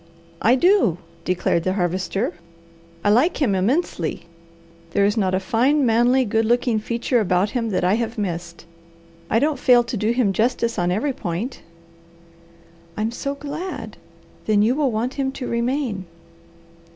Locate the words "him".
3.39-3.53, 7.51-7.69, 10.09-10.33, 15.21-15.31